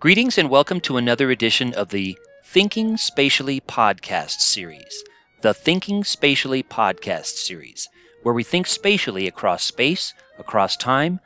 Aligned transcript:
Greetings 0.00 0.38
and 0.38 0.50
welcome 0.50 0.80
to 0.80 0.96
another 0.96 1.30
edition 1.30 1.72
of 1.74 1.90
the 1.90 2.18
Thinking 2.44 2.96
Spatially 2.96 3.60
podcast 3.60 4.40
series. 4.40 5.04
The 5.42 5.54
Thinking 5.54 6.02
Spatially 6.02 6.64
podcast 6.64 7.36
series, 7.36 7.88
where 8.24 8.34
we 8.34 8.42
think 8.42 8.66
spatially 8.66 9.28
across 9.28 9.62
space, 9.62 10.14
across 10.40 10.76
time, 10.76 11.20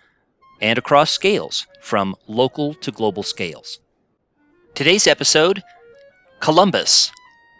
and 0.60 0.78
across 0.78 1.12
scales, 1.12 1.66
from 1.80 2.14
local 2.26 2.74
to 2.74 2.90
global 2.90 3.22
scales. 3.22 3.80
Today's 4.74 5.06
episode 5.06 5.62
Columbus, 6.40 7.10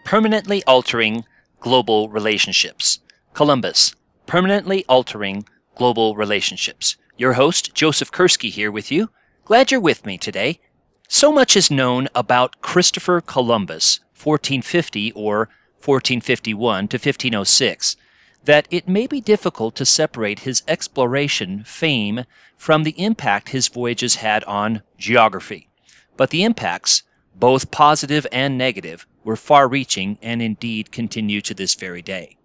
permanently 0.04 0.62
altering 0.64 1.24
global 1.60 2.08
relationships. 2.08 2.98
Columbus, 3.34 3.94
permanently 4.26 4.84
altering 4.88 5.44
global 5.76 6.16
relationships. 6.16 6.96
Your 7.16 7.34
host, 7.34 7.74
Joseph 7.74 8.10
Kerski, 8.10 8.50
here 8.50 8.70
with 8.70 8.90
you. 8.90 9.10
Glad 9.44 9.70
you're 9.70 9.80
with 9.80 10.04
me 10.04 10.18
today. 10.18 10.60
So 11.08 11.30
much 11.30 11.56
is 11.56 11.70
known 11.70 12.08
about 12.14 12.60
Christopher 12.62 13.20
Columbus, 13.20 14.00
1450 14.14 15.12
or 15.12 15.48
1451 15.84 16.88
to 16.88 16.96
1506, 16.96 17.96
that 18.44 18.66
it 18.70 18.88
may 18.88 19.06
be 19.06 19.20
difficult 19.20 19.76
to 19.76 19.84
separate 19.84 20.40
his 20.40 20.62
exploration 20.66 21.64
fame 21.64 22.24
from 22.56 22.82
the 22.82 23.00
impact 23.02 23.50
his 23.50 23.68
voyages 23.68 24.16
had 24.16 24.42
on 24.44 24.82
geography. 24.98 25.68
But 26.16 26.30
the 26.30 26.44
impacts, 26.44 27.02
both 27.34 27.70
positive 27.70 28.26
and 28.32 28.56
negative, 28.56 29.06
were 29.24 29.36
far 29.36 29.68
reaching 29.68 30.18
and 30.22 30.42
indeed 30.42 30.92
continue 30.92 31.40
to 31.40 31.54
this 31.54 31.74
very 31.74 32.02
day. 32.02 32.36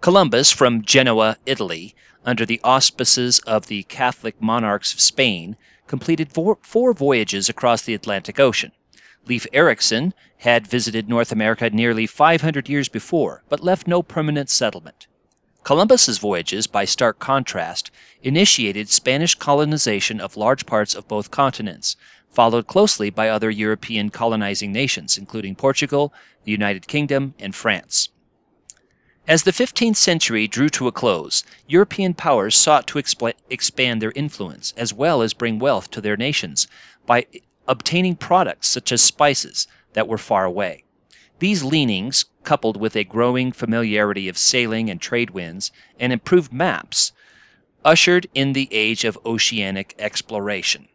Columbus, 0.00 0.50
from 0.50 0.82
Genoa, 0.82 1.36
Italy, 1.46 1.94
under 2.24 2.44
the 2.44 2.60
auspices 2.62 3.38
of 3.40 3.66
the 3.66 3.84
Catholic 3.84 4.40
monarchs 4.42 4.92
of 4.92 5.00
Spain, 5.00 5.56
completed 5.86 6.32
four, 6.32 6.58
four 6.62 6.92
voyages 6.92 7.48
across 7.48 7.82
the 7.82 7.94
Atlantic 7.94 8.40
Ocean. 8.40 8.72
Leif 9.26 9.46
Erikson 9.52 10.12
had 10.38 10.66
visited 10.66 11.08
North 11.08 11.32
America 11.32 11.70
nearly 11.70 12.06
500 12.06 12.68
years 12.68 12.88
before, 12.88 13.42
but 13.48 13.64
left 13.64 13.86
no 13.86 14.02
permanent 14.02 14.50
settlement. 14.50 15.06
Columbus's 15.64 16.18
voyages, 16.18 16.66
by 16.66 16.84
stark 16.84 17.18
contrast, 17.18 17.90
initiated 18.22 18.88
Spanish 18.88 19.34
colonization 19.34 20.20
of 20.20 20.36
large 20.36 20.66
parts 20.66 20.94
of 20.94 21.08
both 21.08 21.30
continents, 21.30 21.96
followed 22.30 22.66
closely 22.66 23.10
by 23.10 23.28
other 23.28 23.50
European 23.50 24.10
colonizing 24.10 24.72
nations, 24.72 25.18
including 25.18 25.54
Portugal, 25.54 26.12
the 26.44 26.52
United 26.52 26.86
Kingdom, 26.86 27.34
and 27.38 27.54
France. 27.54 28.08
As 29.28 29.42
the 29.42 29.50
15th 29.50 29.96
century 29.96 30.46
drew 30.46 30.68
to 30.68 30.86
a 30.86 30.92
close, 30.92 31.42
European 31.66 32.14
powers 32.14 32.54
sought 32.54 32.86
to 32.86 32.98
expl- 32.98 33.34
expand 33.50 34.00
their 34.00 34.12
influence 34.14 34.72
as 34.76 34.94
well 34.94 35.20
as 35.20 35.34
bring 35.34 35.58
wealth 35.58 35.90
to 35.90 36.00
their 36.00 36.16
nations 36.16 36.68
by 37.06 37.26
obtaining 37.66 38.14
products 38.14 38.68
such 38.68 38.92
as 38.92 39.02
spices 39.02 39.66
that 39.94 40.06
were 40.06 40.16
far 40.16 40.44
away. 40.44 40.84
These 41.40 41.64
leanings, 41.64 42.26
coupled 42.44 42.76
with 42.76 42.94
a 42.94 43.02
growing 43.02 43.50
familiarity 43.50 44.28
of 44.28 44.38
sailing 44.38 44.88
and 44.88 45.00
trade 45.00 45.30
winds 45.30 45.72
and 45.98 46.12
improved 46.12 46.52
maps, 46.52 47.10
ushered 47.86 48.26
in 48.34 48.52
the 48.52 48.68
age 48.72 49.04
of 49.04 49.16
oceanic 49.24 49.94
exploration. 49.96 50.88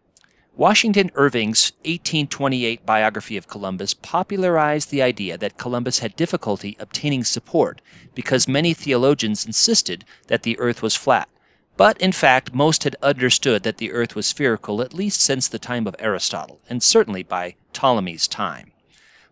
Washington 0.58 1.10
Irving's 1.16 1.72
1828 1.86 2.86
biography 2.86 3.38
of 3.38 3.48
Columbus 3.48 3.94
popularized 3.94 4.92
the 4.92 5.02
idea 5.02 5.38
that 5.38 5.58
Columbus 5.58 6.00
had 6.00 6.18
difficulty 6.18 6.76
obtaining 6.82 7.24
support 7.24 7.80
because 8.14 8.46
many 8.46 8.74
theologians 8.74 9.46
insisted 9.46 10.04
that 10.28 10.44
the 10.44 10.60
earth 10.60 10.82
was 10.82 10.98
flat. 10.98 11.30
But 11.78 11.98
in 12.02 12.12
fact, 12.12 12.54
most 12.54 12.84
had 12.84 12.98
understood 13.02 13.64
that 13.64 13.78
the 13.78 13.94
earth 13.94 14.14
was 14.14 14.28
spherical 14.28 14.82
at 14.82 14.94
least 14.94 15.22
since 15.22 15.48
the 15.48 15.60
time 15.60 15.88
of 15.88 15.96
Aristotle, 15.98 16.60
and 16.70 16.84
certainly 16.84 17.24
by 17.24 17.56
Ptolemy's 17.72 18.28
time. 18.28 18.74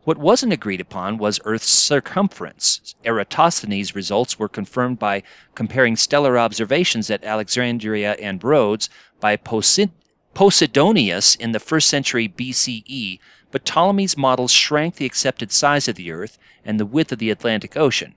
What 0.06 0.18
wasn't 0.18 0.54
agreed 0.54 0.80
upon 0.80 1.18
was 1.18 1.42
Earth's 1.44 1.70
circumference. 1.70 2.96
Eratosthenes' 3.04 3.94
results 3.94 4.40
were 4.40 4.48
confirmed 4.48 4.98
by 4.98 5.24
comparing 5.56 5.98
stellar 5.98 6.40
observations 6.40 7.10
at 7.10 7.24
Alexandria 7.24 8.14
and 8.14 8.44
Rhodes 8.44 8.90
by 9.20 9.36
Posid- 9.36 9.92
Posidonius 10.34 11.36
in 11.36 11.52
the 11.52 11.60
first 11.60 11.90
century 11.90 12.30
BCE, 12.30 13.20
but 13.52 13.66
Ptolemy's 13.66 14.16
models 14.16 14.52
shrank 14.52 14.96
the 14.96 15.06
accepted 15.06 15.52
size 15.52 15.88
of 15.90 15.96
the 15.96 16.12
Earth 16.12 16.38
and 16.64 16.80
the 16.80 16.86
width 16.86 17.12
of 17.12 17.20
the 17.20 17.30
Atlantic 17.30 17.76
Ocean. 17.76 18.16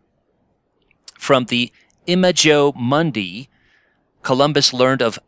From 1.19 1.47
the 1.47 1.73
Imago 2.07 2.73
Mundi, 2.75 3.49
Columbus 4.23 4.73
learned 4.73 5.03
of 5.03 5.19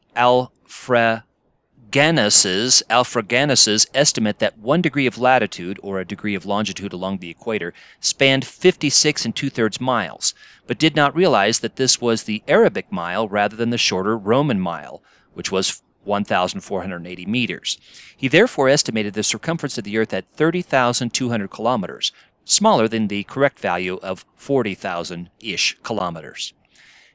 Alfraganus's, 1.94 2.82
Alfraganus's 2.91 3.87
estimate 3.94 4.41
that 4.41 4.59
one 4.59 4.82
degree 4.82 5.06
of 5.06 5.16
latitude, 5.16 5.78
or 5.81 6.00
a 6.00 6.05
degree 6.05 6.34
of 6.34 6.44
longitude 6.44 6.93
along 6.93 7.19
the 7.19 7.31
equator, 7.31 7.72
spanned 8.00 8.44
56 8.44 9.25
and 9.25 9.37
two 9.37 9.49
thirds 9.49 9.81
miles, 9.81 10.34
but 10.66 10.77
did 10.77 10.97
not 10.97 11.15
realize 11.15 11.60
that 11.60 11.77
this 11.77 12.00
was 12.00 12.25
the 12.25 12.43
Arabic 12.49 12.91
mile 12.91 13.28
rather 13.28 13.55
than 13.55 13.71
the 13.71 13.78
shorter 13.78 14.19
Roman 14.19 14.59
mile, 14.59 15.05
which 15.34 15.53
was 15.53 15.82
1,480 16.03 17.27
meters. 17.27 17.78
He 18.16 18.26
therefore 18.26 18.69
estimated 18.69 19.15
the 19.15 19.22
circumference 19.22 19.78
of 19.78 19.84
the 19.84 19.97
Earth 19.97 20.12
at 20.12 20.26
30,200 20.34 21.47
kilometers, 21.47 22.11
smaller 22.44 22.88
than 22.88 23.06
the 23.06 23.22
correct 23.22 23.61
value 23.61 24.00
of 24.03 24.25
40,000 24.34 25.31
ish 25.38 25.76
kilometers. 25.84 26.55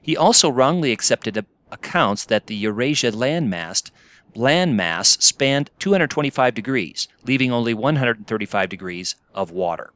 He 0.01 0.16
also 0.16 0.50
wrongly 0.50 0.94
accepted 0.94 1.46
accounts 1.69 2.23
that 2.23 2.47
the 2.47 2.56
Eurasia 2.56 3.11
landmass 3.11 3.91
landmass 4.35 5.22
spanned 5.22 5.69
225 5.79 6.53
degrees, 6.53 7.07
leaving 7.25 7.51
only 7.51 7.73
135 7.73 8.69
degrees 8.69 9.16
of 9.34 9.51
water. 9.51 9.91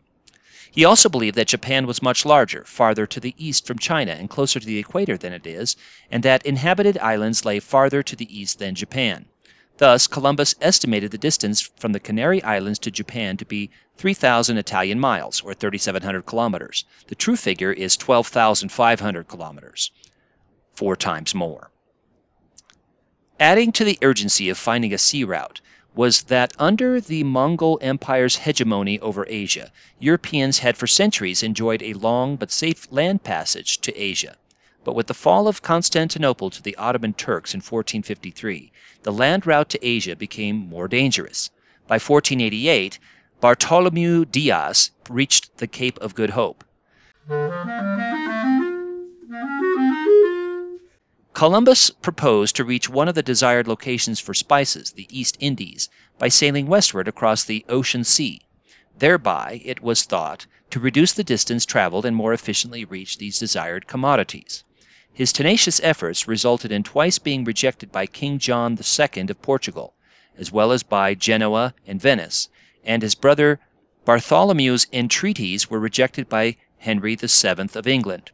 He 0.71 0.85
also 0.85 1.07
believed 1.07 1.37
that 1.37 1.47
Japan 1.47 1.85
was 1.85 2.01
much 2.01 2.25
larger, 2.25 2.63
farther 2.65 3.05
to 3.05 3.19
the 3.19 3.35
east 3.37 3.67
from 3.67 3.77
China 3.77 4.13
and 4.13 4.29
closer 4.29 4.59
to 4.59 4.65
the 4.65 4.79
equator 4.79 5.17
than 5.17 5.31
it 5.31 5.45
is, 5.45 5.75
and 6.09 6.23
that 6.23 6.43
inhabited 6.47 6.97
islands 6.97 7.45
lay 7.45 7.59
farther 7.59 8.01
to 8.01 8.15
the 8.15 8.35
east 8.35 8.57
than 8.57 8.73
Japan. 8.73 9.25
Thus, 9.77 10.07
Columbus 10.07 10.55
estimated 10.61 11.11
the 11.11 11.17
distance 11.17 11.61
from 11.61 11.91
the 11.91 11.99
Canary 11.99 12.41
Islands 12.43 12.79
to 12.79 12.91
Japan 12.91 13.37
to 13.37 13.45
be 13.45 13.69
3,000 13.97 14.57
Italian 14.57 14.99
miles, 14.99 15.41
or 15.41 15.53
3,700 15.53 16.25
kilometers. 16.25 16.85
The 17.07 17.15
true 17.15 17.35
figure 17.35 17.71
is 17.71 17.95
12,500 17.95 19.27
kilometers, 19.27 19.91
four 20.73 20.95
times 20.95 21.35
more. 21.35 21.69
Adding 23.39 23.71
to 23.73 23.83
the 23.83 23.97
urgency 24.01 24.49
of 24.49 24.57
finding 24.57 24.93
a 24.93 24.97
sea 24.97 25.23
route, 25.23 25.59
was 25.95 26.23
that 26.23 26.53
under 26.59 27.01
the 27.01 27.23
Mongol 27.23 27.79
Empire's 27.81 28.37
hegemony 28.37 28.99
over 28.99 29.25
Asia, 29.27 29.71
Europeans 29.99 30.59
had 30.59 30.77
for 30.77 30.87
centuries 30.87 31.43
enjoyed 31.43 31.81
a 31.81 31.93
long 31.93 32.35
but 32.35 32.51
safe 32.51 32.87
land 32.91 33.23
passage 33.23 33.79
to 33.79 33.95
Asia. 33.99 34.35
But 34.83 34.95
with 34.95 35.07
the 35.07 35.13
fall 35.13 35.47
of 35.47 35.61
Constantinople 35.61 36.49
to 36.51 36.61
the 36.61 36.75
Ottoman 36.75 37.13
Turks 37.13 37.53
in 37.53 37.59
1453, 37.59 38.71
the 39.03 39.11
land 39.11 39.47
route 39.47 39.69
to 39.69 39.87
Asia 39.87 40.15
became 40.15 40.55
more 40.55 40.87
dangerous. 40.87 41.49
By 41.87 41.95
1488, 41.95 42.99
Bartholomew 43.39 44.25
Diaz 44.25 44.91
reached 45.09 45.57
the 45.57 45.67
Cape 45.67 45.97
of 45.99 46.15
Good 46.15 46.31
Hope. 46.31 46.63
Columbus 51.33 51.89
proposed 51.89 52.55
to 52.55 52.63
reach 52.63 52.87
one 52.87 53.07
of 53.07 53.15
the 53.15 53.23
desired 53.23 53.67
locations 53.67 54.19
for 54.19 54.35
spices, 54.35 54.91
the 54.91 55.07
East 55.09 55.35
Indies, 55.39 55.89
by 56.19 56.27
sailing 56.27 56.67
westward 56.67 57.07
across 57.07 57.43
the 57.43 57.65
ocean 57.67 58.03
sea, 58.03 58.41
thereby, 58.99 59.59
it 59.65 59.81
was 59.81 60.03
thought, 60.03 60.45
to 60.69 60.79
reduce 60.79 61.11
the 61.11 61.23
distance 61.23 61.65
traveled 61.65 62.05
and 62.05 62.15
more 62.15 62.33
efficiently 62.33 62.85
reach 62.85 63.17
these 63.17 63.39
desired 63.39 63.87
commodities. 63.87 64.63
His 65.11 65.33
tenacious 65.33 65.79
efforts 65.81 66.27
resulted 66.27 66.71
in 66.71 66.83
twice 66.83 67.17
being 67.17 67.43
rejected 67.43 67.91
by 67.91 68.05
King 68.05 68.37
John 68.37 68.77
II 68.77 69.21
of 69.23 69.41
Portugal, 69.41 69.95
as 70.37 70.51
well 70.51 70.71
as 70.71 70.83
by 70.83 71.15
Genoa 71.15 71.73
and 71.87 71.99
Venice, 71.99 72.47
and 72.83 73.01
his 73.01 73.15
brother 73.15 73.59
Bartholomew's 74.05 74.85
entreaties 74.93 75.67
were 75.67 75.79
rejected 75.79 76.29
by 76.29 76.57
Henry 76.77 77.15
VII 77.15 77.69
of 77.73 77.87
England. 77.87 78.29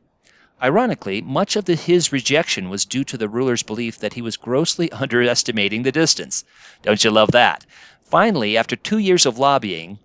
Ironically, 0.61 1.21
much 1.21 1.55
of 1.55 1.65
the, 1.65 1.75
his 1.75 2.11
rejection 2.11 2.69
was 2.69 2.83
due 2.83 3.05
to 3.05 3.17
the 3.17 3.29
ruler's 3.29 3.63
belief 3.63 3.97
that 3.99 4.15
he 4.15 4.21
was 4.21 4.35
grossly 4.35 4.91
underestimating 4.93 5.83
the 5.83 5.91
distance. 5.91 6.43
Don't 6.81 7.01
you 7.01 7.11
love 7.11 7.31
that? 7.31 7.65
Finally, 8.03 8.57
after 8.57 8.75
two 8.75 8.97
years 8.97 9.25
of 9.25 9.37
lobbying, 9.37 9.99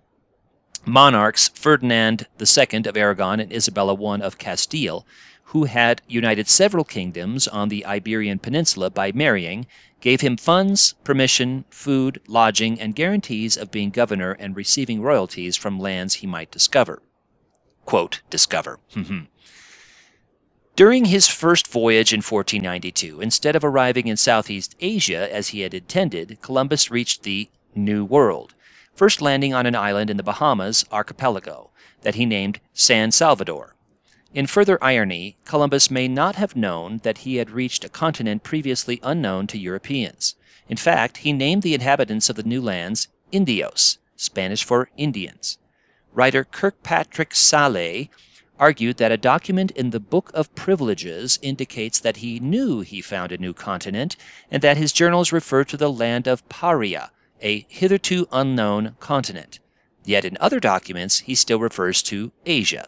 monarchs 0.85 1.49
Ferdinand 1.49 2.27
II 2.39 2.83
of 2.85 2.95
Aragon 2.95 3.41
and 3.41 3.51
Isabella 3.51 3.93
I 3.95 4.19
of 4.19 4.37
Castile, 4.37 5.05
who 5.49 5.65
had 5.65 6.01
united 6.07 6.47
several 6.47 6.85
kingdoms 6.85 7.47
on 7.49 7.67
the 7.67 7.85
Iberian 7.85 8.39
Peninsula 8.39 8.89
by 8.89 9.11
marrying, 9.11 9.67
gave 9.99 10.21
him 10.21 10.37
funds, 10.37 10.93
permission, 11.03 11.65
food, 11.69 12.21
lodging, 12.27 12.79
and 12.79 12.95
guarantees 12.95 13.57
of 13.57 13.71
being 13.71 13.89
governor 13.89 14.31
and 14.33 14.55
receiving 14.55 15.01
royalties 15.01 15.57
from 15.57 15.79
lands 15.79 16.15
he 16.15 16.27
might 16.27 16.51
discover. 16.51 17.01
quote, 17.83 18.21
discover. 18.29 18.79
Hmm, 18.93 19.01
hmm. 19.01 19.19
During 20.75 21.05
his 21.05 21.29
first 21.29 21.67
voyage 21.67 22.11
in 22.11 22.17
1492, 22.17 23.21
instead 23.21 23.55
of 23.55 23.63
arriving 23.63 24.07
in 24.07 24.17
Southeast 24.17 24.75
Asia 24.81 25.33
as 25.33 25.47
he 25.47 25.61
had 25.61 25.73
intended, 25.73 26.37
Columbus 26.41 26.91
reached 26.91 27.23
the 27.23 27.47
New 27.73 28.03
World, 28.03 28.53
first 28.93 29.21
landing 29.21 29.53
on 29.53 29.65
an 29.65 29.73
island 29.73 30.09
in 30.09 30.17
the 30.17 30.23
Bahamas 30.23 30.83
archipelago 30.91 31.69
that 32.01 32.15
he 32.15 32.25
named 32.25 32.59
San 32.73 33.13
Salvador. 33.13 33.73
In 34.33 34.47
further 34.47 34.77
irony, 34.83 35.37
Columbus 35.45 35.89
may 35.89 36.09
not 36.09 36.35
have 36.35 36.57
known 36.57 36.99
that 37.03 37.19
he 37.19 37.37
had 37.37 37.51
reached 37.51 37.85
a 37.85 37.89
continent 37.89 38.43
previously 38.43 38.99
unknown 39.01 39.47
to 39.47 39.57
Europeans. 39.57 40.35
In 40.67 40.75
fact, 40.75 41.19
he 41.19 41.31
named 41.31 41.61
the 41.61 41.73
inhabitants 41.73 42.29
of 42.29 42.35
the 42.35 42.43
new 42.43 42.61
lands 42.61 43.07
Indios, 43.31 43.97
Spanish 44.17 44.65
for 44.65 44.89
Indians. 44.97 45.57
Writer 46.11 46.43
Kirkpatrick 46.43 47.29
Sallé 47.29 48.09
argued 48.59 48.97
that 48.97 49.11
a 49.11 49.17
document 49.17 49.71
in 49.71 49.89
the 49.89 49.99
Book 49.99 50.31
of 50.33 50.53
Privileges 50.55 51.37
indicates 51.41 51.99
that 51.99 52.17
he 52.17 52.39
knew 52.39 52.81
he 52.81 53.01
found 53.01 53.31
a 53.31 53.37
new 53.37 53.53
continent, 53.53 54.15
and 54.49 54.61
that 54.61 54.77
his 54.77 54.93
journals 54.93 55.31
refer 55.31 55.63
to 55.65 55.75
the 55.75 55.91
land 55.91 56.27
of 56.27 56.47
Paria, 56.47 57.11
a 57.41 57.65
hitherto 57.67 58.27
unknown 58.31 58.95
continent. 58.99 59.59
Yet 60.05 60.23
in 60.23 60.37
other 60.39 60.59
documents 60.59 61.19
he 61.19 61.35
still 61.35 61.59
refers 61.59 62.01
to 62.03 62.31
Asia. 62.45 62.87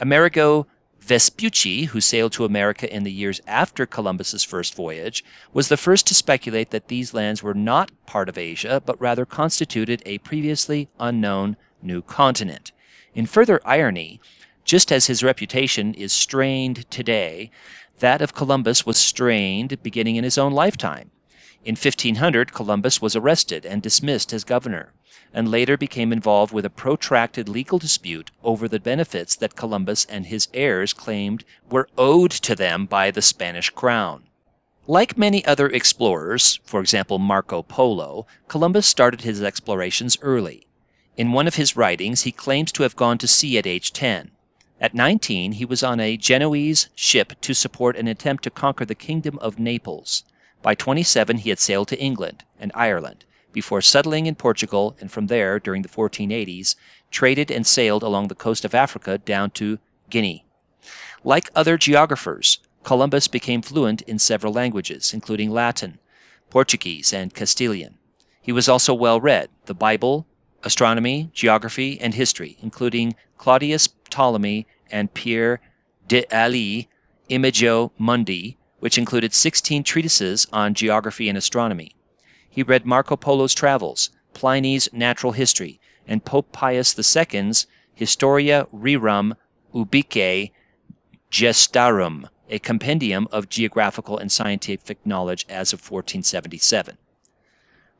Amerigo 0.00 0.66
Vespucci, 1.00 1.84
who 1.84 2.00
sailed 2.00 2.32
to 2.32 2.44
America 2.44 2.94
in 2.94 3.02
the 3.02 3.12
years 3.12 3.40
after 3.46 3.86
Columbus's 3.86 4.44
first 4.44 4.74
voyage, 4.74 5.24
was 5.52 5.68
the 5.68 5.76
first 5.76 6.06
to 6.06 6.14
speculate 6.14 6.70
that 6.70 6.88
these 6.88 7.14
lands 7.14 7.42
were 7.42 7.54
not 7.54 7.90
part 8.06 8.28
of 8.28 8.36
Asia, 8.36 8.82
but 8.84 9.00
rather 9.00 9.24
constituted 9.24 10.02
a 10.04 10.18
previously 10.18 10.88
unknown 11.00 11.56
new 11.82 12.02
continent. 12.02 12.72
In 13.14 13.26
further 13.26 13.60
irony, 13.64 14.20
just 14.68 14.92
as 14.92 15.06
his 15.06 15.22
reputation 15.22 15.94
is 15.94 16.12
strained 16.12 16.84
today, 16.90 17.50
that 18.00 18.20
of 18.20 18.34
Columbus 18.34 18.84
was 18.84 18.98
strained 18.98 19.82
beginning 19.82 20.16
in 20.16 20.24
his 20.24 20.36
own 20.36 20.52
lifetime. 20.52 21.10
In 21.64 21.72
1500, 21.74 22.52
Columbus 22.52 23.00
was 23.00 23.16
arrested 23.16 23.64
and 23.64 23.80
dismissed 23.80 24.30
as 24.30 24.44
governor 24.44 24.92
and 25.32 25.50
later 25.50 25.78
became 25.78 26.12
involved 26.12 26.52
with 26.52 26.66
a 26.66 26.70
protracted 26.70 27.48
legal 27.48 27.78
dispute 27.78 28.30
over 28.44 28.68
the 28.68 28.78
benefits 28.78 29.34
that 29.36 29.56
Columbus 29.56 30.04
and 30.04 30.26
his 30.26 30.48
heirs 30.52 30.92
claimed 30.92 31.44
were 31.70 31.88
owed 31.96 32.30
to 32.30 32.54
them 32.54 32.84
by 32.84 33.10
the 33.10 33.22
Spanish 33.22 33.70
crown. 33.70 34.24
Like 34.86 35.16
many 35.16 35.42
other 35.46 35.68
explorers, 35.68 36.60
for 36.64 36.80
example 36.80 37.18
Marco 37.18 37.62
Polo, 37.62 38.26
Columbus 38.48 38.86
started 38.86 39.22
his 39.22 39.42
explorations 39.42 40.18
early. 40.20 40.66
In 41.16 41.32
one 41.32 41.46
of 41.46 41.54
his 41.54 41.74
writings 41.74 42.24
he 42.24 42.32
claims 42.32 42.70
to 42.72 42.82
have 42.82 42.96
gone 42.96 43.16
to 43.16 43.26
sea 43.26 43.56
at 43.56 43.66
age 43.66 43.94
10. 43.94 44.30
At 44.80 44.94
19 44.94 45.52
he 45.52 45.64
was 45.64 45.82
on 45.82 45.98
a 45.98 46.16
Genoese 46.16 46.88
ship 46.94 47.32
to 47.40 47.52
support 47.52 47.96
an 47.96 48.06
attempt 48.06 48.44
to 48.44 48.50
conquer 48.50 48.84
the 48.84 48.94
kingdom 48.94 49.36
of 49.40 49.58
Naples. 49.58 50.22
By 50.62 50.76
27 50.76 51.38
he 51.38 51.48
had 51.48 51.58
sailed 51.58 51.88
to 51.88 51.98
England 51.98 52.44
and 52.60 52.70
Ireland 52.76 53.24
before 53.52 53.82
settling 53.82 54.26
in 54.26 54.36
Portugal 54.36 54.96
and 55.00 55.10
from 55.10 55.26
there, 55.26 55.58
during 55.58 55.82
the 55.82 55.88
1480s, 55.88 56.76
traded 57.10 57.50
and 57.50 57.66
sailed 57.66 58.04
along 58.04 58.28
the 58.28 58.36
coast 58.36 58.64
of 58.64 58.72
Africa 58.72 59.18
down 59.18 59.50
to 59.58 59.80
Guinea. 60.10 60.44
Like 61.24 61.50
other 61.56 61.76
geographers, 61.76 62.60
Columbus 62.84 63.26
became 63.26 63.62
fluent 63.62 64.02
in 64.02 64.20
several 64.20 64.52
languages, 64.52 65.12
including 65.12 65.50
Latin, 65.50 65.98
Portuguese, 66.50 67.12
and 67.12 67.34
Castilian. 67.34 67.98
He 68.40 68.52
was 68.52 68.68
also 68.68 68.94
well 68.94 69.20
read 69.20 69.50
the 69.66 69.74
Bible, 69.74 70.28
astronomy, 70.62 71.30
geography, 71.34 72.00
and 72.00 72.14
history, 72.14 72.56
including 72.62 73.16
Claudius 73.38 73.88
Ptolemy 74.18 74.66
and 74.90 75.14
Pierre 75.14 75.60
d'Ailly 76.08 76.88
Imago 77.28 77.92
Mundi, 77.98 78.58
which 78.80 78.98
included 78.98 79.32
16 79.32 79.84
treatises 79.84 80.44
on 80.52 80.74
geography 80.74 81.28
and 81.28 81.38
astronomy. 81.38 81.94
He 82.50 82.64
read 82.64 82.84
Marco 82.84 83.14
Polo's 83.14 83.54
Travels, 83.54 84.10
Pliny's 84.34 84.88
Natural 84.92 85.34
History, 85.34 85.78
and 86.04 86.24
Pope 86.24 86.50
Pius 86.50 86.98
II's 86.98 87.68
Historia 87.94 88.66
Rerum 88.74 89.36
Ubique 89.72 90.50
Gestarum, 91.30 92.28
a 92.48 92.58
compendium 92.58 93.28
of 93.30 93.48
geographical 93.48 94.18
and 94.18 94.32
scientific 94.32 94.98
knowledge 95.06 95.46
as 95.48 95.72
of 95.72 95.78
1477. 95.78 96.98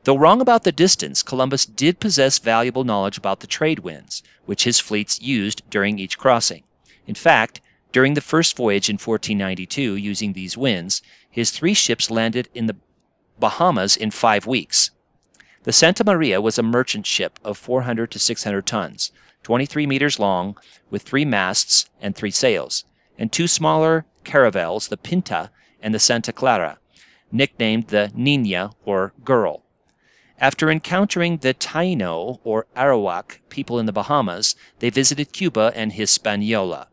Though 0.09 0.17
wrong 0.17 0.41
about 0.41 0.63
the 0.63 0.71
distance, 0.71 1.21
Columbus 1.21 1.67
did 1.67 1.99
possess 1.99 2.39
valuable 2.39 2.83
knowledge 2.83 3.19
about 3.19 3.41
the 3.41 3.45
trade 3.45 3.77
winds, 3.77 4.23
which 4.47 4.63
his 4.63 4.79
fleets 4.79 5.21
used 5.21 5.61
during 5.69 5.99
each 5.99 6.17
crossing. 6.17 6.63
In 7.05 7.13
fact, 7.13 7.61
during 7.91 8.15
the 8.15 8.19
first 8.19 8.55
voyage 8.57 8.89
in 8.89 8.95
1492, 8.95 9.95
using 9.97 10.33
these 10.33 10.57
winds, 10.57 11.03
his 11.29 11.51
three 11.51 11.75
ships 11.75 12.09
landed 12.09 12.49
in 12.55 12.65
the 12.65 12.77
Bahamas 13.39 13.95
in 13.95 14.09
five 14.09 14.47
weeks. 14.47 14.89
The 15.61 15.71
Santa 15.71 16.03
Maria 16.03 16.41
was 16.41 16.57
a 16.57 16.63
merchant 16.63 17.05
ship 17.05 17.37
of 17.43 17.59
400 17.59 18.09
to 18.09 18.17
600 18.17 18.65
tons, 18.65 19.11
23 19.43 19.85
meters 19.85 20.17
long, 20.17 20.57
with 20.89 21.03
three 21.03 21.23
masts 21.23 21.87
and 22.01 22.15
three 22.15 22.31
sails, 22.31 22.83
and 23.19 23.31
two 23.31 23.47
smaller 23.47 24.07
caravels, 24.23 24.87
the 24.87 24.97
Pinta 24.97 25.51
and 25.79 25.93
the 25.93 25.99
Santa 25.99 26.33
Clara, 26.33 26.79
nicknamed 27.31 27.89
the 27.89 28.11
Nina 28.15 28.71
or 28.85 29.13
Girl. 29.23 29.61
After 30.41 30.71
encountering 30.71 31.37
the 31.37 31.53
Taino 31.53 32.39
or 32.45 32.65
Arawak 32.73 33.39
people 33.49 33.77
in 33.77 33.85
the 33.85 33.91
Bahamas, 33.91 34.55
they 34.79 34.89
visited 34.89 35.33
Cuba 35.33 35.73
and 35.75 35.91
Hispaniola. 35.91 36.87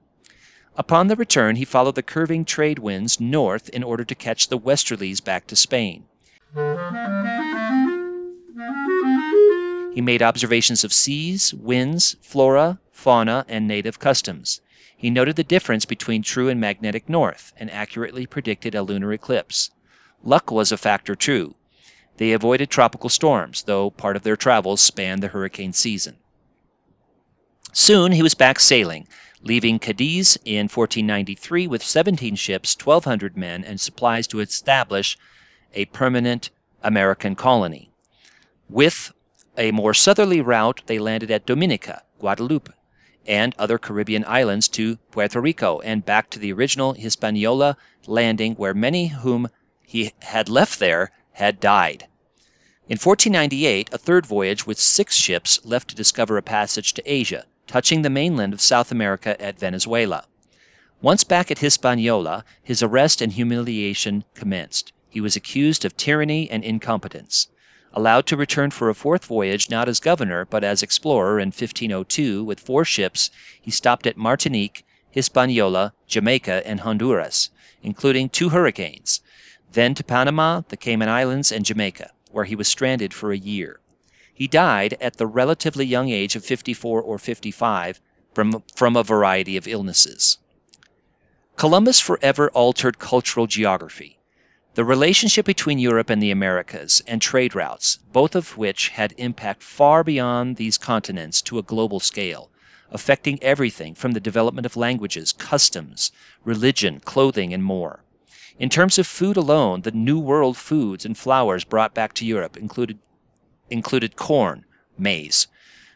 Upon 0.76 1.06
the 1.06 1.14
return 1.14 1.54
he 1.54 1.64
followed 1.64 1.94
the 1.94 2.02
curving 2.02 2.44
trade 2.44 2.80
winds 2.80 3.20
north 3.20 3.68
in 3.68 3.84
order 3.84 4.04
to 4.04 4.14
catch 4.16 4.48
the 4.48 4.58
westerlies 4.58 5.20
back 5.22 5.46
to 5.46 5.54
Spain. 5.54 6.06
He 9.94 10.00
made 10.00 10.22
observations 10.22 10.82
of 10.82 10.92
seas, 10.92 11.54
winds, 11.54 12.16
flora, 12.20 12.80
fauna, 12.90 13.44
and 13.48 13.68
native 13.68 14.00
customs. 14.00 14.60
He 14.96 15.08
noted 15.08 15.36
the 15.36 15.44
difference 15.44 15.84
between 15.84 16.22
true 16.22 16.48
and 16.48 16.60
magnetic 16.60 17.08
north, 17.08 17.52
and 17.56 17.70
accurately 17.70 18.26
predicted 18.26 18.74
a 18.74 18.82
lunar 18.82 19.12
eclipse. 19.12 19.70
Luck 20.24 20.50
was 20.50 20.72
a 20.72 20.76
factor 20.76 21.14
too. 21.14 21.54
They 22.18 22.32
avoided 22.32 22.70
tropical 22.70 23.10
storms, 23.10 23.64
though 23.64 23.90
part 23.90 24.16
of 24.16 24.22
their 24.22 24.36
travels 24.36 24.80
spanned 24.80 25.22
the 25.22 25.28
hurricane 25.28 25.74
season. 25.74 26.16
Soon 27.72 28.12
he 28.12 28.22
was 28.22 28.32
back 28.32 28.58
sailing, 28.58 29.06
leaving 29.42 29.78
Cadiz 29.78 30.38
in 30.44 30.64
1493 30.68 31.66
with 31.66 31.84
17 31.84 32.34
ships, 32.34 32.74
1,200 32.82 33.36
men, 33.36 33.62
and 33.62 33.78
supplies 33.78 34.26
to 34.28 34.40
establish 34.40 35.18
a 35.74 35.84
permanent 35.86 36.48
American 36.82 37.34
colony. 37.34 37.90
With 38.70 39.12
a 39.58 39.70
more 39.72 39.92
southerly 39.92 40.40
route, 40.40 40.80
they 40.86 40.98
landed 40.98 41.30
at 41.30 41.44
Dominica, 41.44 42.02
Guadeloupe, 42.18 42.72
and 43.26 43.54
other 43.58 43.76
Caribbean 43.76 44.24
islands 44.26 44.68
to 44.68 44.96
Puerto 45.10 45.40
Rico 45.40 45.80
and 45.80 46.04
back 46.04 46.30
to 46.30 46.38
the 46.38 46.52
original 46.52 46.94
Hispaniola 46.94 47.76
landing 48.06 48.54
where 48.54 48.72
many 48.72 49.08
whom 49.08 49.48
he 49.82 50.12
had 50.20 50.48
left 50.48 50.78
there 50.78 51.10
had 51.32 51.60
died. 51.60 52.06
In 52.88 52.98
1498, 52.98 53.90
a 53.92 53.98
third 53.98 54.26
voyage 54.26 54.64
with 54.64 54.78
six 54.78 55.16
ships 55.16 55.58
left 55.64 55.88
to 55.88 55.96
discover 55.96 56.36
a 56.36 56.42
passage 56.42 56.94
to 56.94 57.02
Asia, 57.04 57.44
touching 57.66 58.02
the 58.02 58.10
mainland 58.10 58.52
of 58.52 58.60
South 58.60 58.92
America 58.92 59.42
at 59.42 59.58
Venezuela. 59.58 60.24
Once 61.02 61.24
back 61.24 61.50
at 61.50 61.58
Hispaniola, 61.58 62.44
his 62.62 62.84
arrest 62.84 63.20
and 63.20 63.32
humiliation 63.32 64.22
commenced. 64.34 64.92
He 65.10 65.20
was 65.20 65.34
accused 65.34 65.84
of 65.84 65.96
tyranny 65.96 66.48
and 66.48 66.62
incompetence. 66.62 67.48
Allowed 67.92 68.24
to 68.26 68.36
return 68.36 68.70
for 68.70 68.88
a 68.88 68.94
fourth 68.94 69.24
voyage 69.24 69.68
not 69.68 69.88
as 69.88 69.98
governor 69.98 70.44
but 70.44 70.62
as 70.62 70.80
explorer 70.80 71.40
in 71.40 71.48
1502 71.48 72.44
with 72.44 72.60
four 72.60 72.84
ships, 72.84 73.30
he 73.60 73.72
stopped 73.72 74.06
at 74.06 74.16
Martinique, 74.16 74.86
Hispaniola, 75.10 75.92
Jamaica, 76.06 76.64
and 76.64 76.78
Honduras, 76.78 77.50
including 77.82 78.28
two 78.28 78.50
hurricanes, 78.50 79.22
then 79.72 79.92
to 79.96 80.04
Panama, 80.04 80.62
the 80.68 80.76
Cayman 80.76 81.08
Islands, 81.08 81.50
and 81.50 81.64
Jamaica, 81.64 82.12
where 82.36 82.44
he 82.44 82.54
was 82.54 82.68
stranded 82.68 83.14
for 83.14 83.32
a 83.32 83.38
year. 83.38 83.80
He 84.34 84.46
died 84.46 84.98
at 85.00 85.16
the 85.16 85.26
relatively 85.26 85.86
young 85.86 86.10
age 86.10 86.36
of 86.36 86.44
54 86.44 87.00
or 87.00 87.18
55 87.18 87.98
from, 88.34 88.62
from 88.74 88.94
a 88.94 89.02
variety 89.02 89.56
of 89.56 89.66
illnesses. 89.66 90.36
Columbus 91.56 91.98
forever 91.98 92.50
altered 92.50 92.98
cultural 92.98 93.46
geography. 93.46 94.18
The 94.74 94.84
relationship 94.84 95.46
between 95.46 95.78
Europe 95.78 96.10
and 96.10 96.22
the 96.22 96.30
Americas, 96.30 97.02
and 97.06 97.22
trade 97.22 97.54
routes, 97.54 98.00
both 98.12 98.36
of 98.36 98.58
which 98.58 98.90
had 98.90 99.14
impact 99.16 99.62
far 99.62 100.04
beyond 100.04 100.56
these 100.56 100.76
continents 100.76 101.40
to 101.40 101.58
a 101.58 101.62
global 101.62 102.00
scale, 102.00 102.50
affecting 102.90 103.42
everything 103.42 103.94
from 103.94 104.12
the 104.12 104.20
development 104.20 104.66
of 104.66 104.76
languages, 104.76 105.32
customs, 105.32 106.12
religion, 106.44 107.00
clothing, 107.00 107.54
and 107.54 107.64
more. 107.64 108.04
In 108.58 108.70
terms 108.70 108.98
of 108.98 109.06
food 109.06 109.36
alone, 109.36 109.82
the 109.82 109.90
New 109.90 110.18
World 110.18 110.56
foods 110.56 111.04
and 111.04 111.16
flowers 111.16 111.62
brought 111.62 111.92
back 111.92 112.14
to 112.14 112.24
Europe 112.24 112.56
included, 112.56 112.98
included 113.68 114.16
corn, 114.16 114.64
maize, 114.96 115.46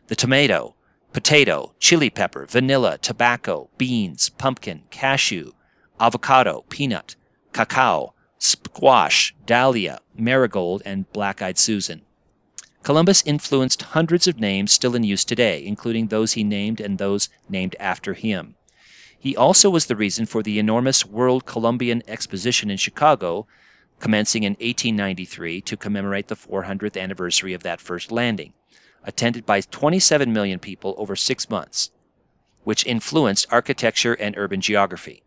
the 0.09 0.15
tomato, 0.15 0.75
potato, 1.15 1.73
chili 1.79 2.11
pepper, 2.11 2.45
vanilla, 2.45 2.99
tobacco, 2.99 3.71
beans, 3.79 4.29
pumpkin, 4.29 4.83
cashew, 4.91 5.53
avocado, 5.99 6.67
peanut, 6.69 7.17
cacao, 7.55 8.13
squash, 8.39 9.35
dahlia, 9.47 10.01
marigold, 10.15 10.83
and 10.85 11.11
black 11.15 11.41
eyed 11.41 11.57
Susan. 11.57 12.03
Columbus 12.83 13.23
influenced 13.25 13.81
hundreds 13.81 14.27
of 14.27 14.39
names 14.39 14.71
still 14.71 14.95
in 14.95 15.03
use 15.03 15.25
today, 15.25 15.65
including 15.65 16.09
those 16.09 16.33
he 16.33 16.45
named 16.45 16.79
and 16.79 16.99
those 16.99 17.31
named 17.49 17.75
after 17.81 18.13
him. 18.13 18.55
He 19.23 19.37
also 19.37 19.69
was 19.69 19.85
the 19.85 19.97
reason 19.97 20.25
for 20.25 20.43
the 20.43 20.59
enormous 20.59 21.05
World 21.05 21.45
Columbian 21.45 22.03
Exposition 22.09 22.71
in 22.71 22.79
Chicago, 22.79 23.47
commencing 23.99 24.45
in 24.45 24.53
1893 24.53 25.61
to 25.61 25.77
commemorate 25.77 26.29
the 26.29 26.35
400th 26.35 26.99
anniversary 26.99 27.53
of 27.53 27.63
that 27.63 27.83
first 27.83 28.11
landing, 28.11 28.55
attended 29.05 29.45
by 29.45 29.61
27 29.61 30.33
million 30.33 30.59
people 30.59 30.95
over 30.97 31.15
six 31.15 31.51
months, 31.51 31.91
which 32.65 32.87
influenced 32.87 33.47
architecture 33.51 34.15
and 34.15 34.39
urban 34.39 34.63
geography. 34.63 35.23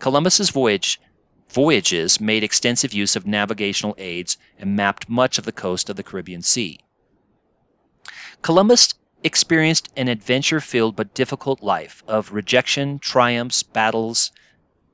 Columbus's 0.00 0.50
voyage 0.50 1.00
voyages 1.48 2.20
made 2.20 2.42
extensive 2.42 2.92
use 2.92 3.14
of 3.14 3.28
navigational 3.28 3.94
aids 3.96 4.38
and 4.58 4.74
mapped 4.74 5.08
much 5.08 5.38
of 5.38 5.44
the 5.44 5.52
coast 5.52 5.88
of 5.88 5.94
the 5.94 6.02
Caribbean 6.02 6.42
Sea. 6.42 6.80
Columbus 8.42 8.94
experienced 9.22 9.88
an 9.96 10.08
adventure 10.08 10.60
filled 10.60 10.96
but 10.96 11.14
difficult 11.14 11.62
life 11.62 12.02
of 12.08 12.32
rejection, 12.32 12.98
triumphs, 12.98 13.62
battles, 13.62 14.32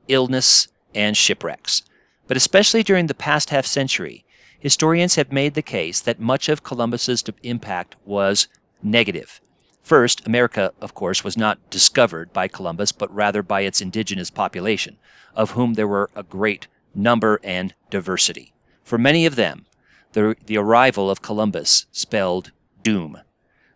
illness, 0.08 0.68
and 0.94 1.16
shipwrecks. 1.16 1.82
But 2.26 2.36
especially 2.36 2.82
during 2.82 3.06
the 3.06 3.14
past 3.14 3.50
half 3.50 3.66
century, 3.66 4.24
historians 4.58 5.14
have 5.14 5.30
made 5.30 5.54
the 5.54 5.62
case 5.62 6.00
that 6.00 6.18
much 6.18 6.48
of 6.48 6.64
Columbus's 6.64 7.22
impact 7.42 7.94
was 8.04 8.48
negative. 8.82 9.40
First, 9.82 10.26
America, 10.26 10.72
of 10.80 10.94
course, 10.94 11.22
was 11.22 11.36
not 11.36 11.70
discovered 11.70 12.32
by 12.32 12.48
Columbus, 12.48 12.90
but 12.90 13.14
rather 13.14 13.42
by 13.42 13.60
its 13.60 13.80
indigenous 13.80 14.30
population, 14.30 14.96
of 15.36 15.52
whom 15.52 15.74
there 15.74 15.86
were 15.86 16.10
a 16.16 16.24
great 16.24 16.66
number 16.94 17.38
and 17.44 17.72
diversity. 17.90 18.52
For 18.82 18.98
many 18.98 19.26
of 19.26 19.36
them, 19.36 19.66
the, 20.12 20.34
the 20.46 20.56
arrival 20.56 21.08
of 21.10 21.22
Columbus 21.22 21.86
spelled 21.92 22.50
doom. 22.82 23.18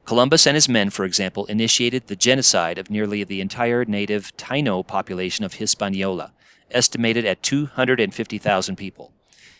Columbus 0.05 0.47
and 0.47 0.55
his 0.55 0.69
men, 0.69 0.91
for 0.91 1.05
example, 1.05 1.47
initiated 1.47 2.07
the 2.07 2.17
genocide 2.17 2.79
of 2.79 2.91
nearly 2.91 3.23
the 3.23 3.41
entire 3.41 3.85
native 3.85 4.37
Taino 4.37 4.87
population 4.87 5.45
of 5.45 5.55
Hispaniola, 5.55 6.33
estimated 6.71 7.25
at 7.25 7.43
250,000 7.43 8.77
people. 8.77 9.13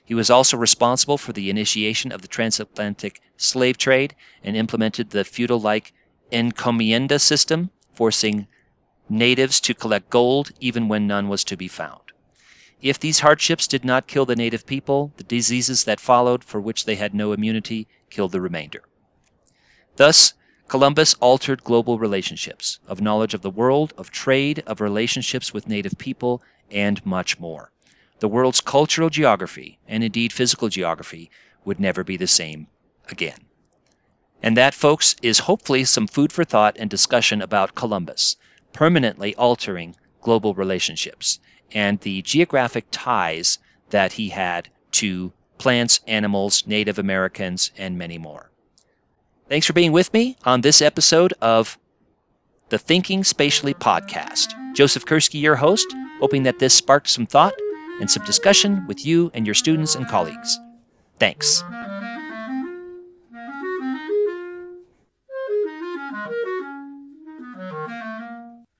He 0.05 0.15
was 0.15 0.31
also 0.31 0.57
responsible 0.57 1.19
for 1.19 1.33
the 1.33 1.51
initiation 1.51 2.11
of 2.11 2.23
the 2.23 2.29
transatlantic 2.29 3.21
slave 3.37 3.79
trade 3.79 4.17
and 4.43 4.57
implemented 4.57 5.11
the 5.11 5.25
feudal 5.25 5.61
like 5.61 5.93
encomienda 6.33 7.21
system, 7.21 7.71
forcing 7.93 8.49
natives 9.09 9.61
to 9.61 9.75
collect 9.75 10.11
gold 10.11 10.53
even 10.59 10.89
when 10.89 11.07
none 11.07 11.29
was 11.29 11.45
to 11.45 11.57
be 11.57 11.69
found. 11.69 12.01
If 12.81 12.99
these 12.99 13.21
hardships 13.21 13.67
did 13.67 13.85
not 13.85 14.07
kill 14.07 14.25
the 14.25 14.37
native 14.37 14.67
people, 14.67 15.13
the 15.17 15.25
diseases 15.25 15.85
that 15.85 16.01
followed, 16.01 16.43
for 16.43 16.61
which 16.61 16.87
they 16.87 16.97
had 16.97 17.15
no 17.15 17.33
immunity, 17.33 17.87
killed 18.09 18.33
the 18.33 18.41
remainder. 18.41 18.83
Thus, 19.97 20.35
Columbus 20.69 21.15
altered 21.15 21.65
global 21.65 21.99
relationships, 21.99 22.79
of 22.87 23.01
knowledge 23.01 23.35
of 23.35 23.43
the 23.43 23.51
world, 23.51 23.93
of 23.99 24.11
trade, 24.11 24.63
of 24.67 24.81
relationships 24.81 25.53
with 25.53 25.67
native 25.67 25.99
people, 25.99 26.43
and 26.71 27.05
much 27.05 27.41
more. 27.41 27.73
The 28.21 28.29
world's 28.29 28.61
cultural 28.61 29.11
geography, 29.11 29.79
and 29.89 30.05
indeed 30.05 30.33
physical 30.33 30.69
geography, 30.69 31.31
would 31.65 31.81
never 31.81 32.05
be 32.05 32.17
the 32.17 32.27
same 32.27 32.69
again. 33.09 33.41
And 34.43 34.57
that, 34.57 34.75
folks, 34.75 35.17
is 35.23 35.41
hopefully 35.41 35.85
some 35.85 36.07
food 36.07 36.33
for 36.33 36.45
thought 36.45 36.77
and 36.79 36.89
discussion 36.89 37.43
about 37.43 37.75
Columbus, 37.75 38.37
permanently 38.73 39.35
altering 39.35 39.97
global 40.23 40.55
relationships 40.55 41.41
and 41.73 42.01
the 42.01 42.23
geographic 42.23 42.87
ties 42.91 43.59
that 43.91 44.13
he 44.13 44.31
had 44.31 44.69
to 44.93 45.33
plants, 45.59 46.01
animals, 46.07 46.65
Native 46.67 46.99
Americans, 46.99 47.71
and 47.77 47.99
many 47.99 48.19
more. 48.19 48.51
Thanks 49.51 49.67
for 49.67 49.73
being 49.73 49.91
with 49.91 50.15
me 50.15 50.37
on 50.45 50.61
this 50.61 50.81
episode 50.81 51.35
of 51.43 51.77
the 52.69 52.79
Thinking 52.79 53.25
Spatially 53.25 53.75
podcast. 53.75 54.55
Joseph 54.77 55.05
Kerski, 55.05 55.41
your 55.41 55.57
host, 55.57 55.93
hoping 56.21 56.45
that 56.45 56.61
this 56.61 56.73
sparked 56.73 57.09
some 57.09 57.27
thought 57.27 57.55
and 57.99 58.09
some 58.09 58.25
discussion 58.25 58.87
with 58.87 59.05
you 59.05 59.29
and 59.35 59.45
your 59.45 59.57
students 59.57 59.97
and 59.97 60.07
colleagues. 60.07 60.57
Thanks. 61.19 61.65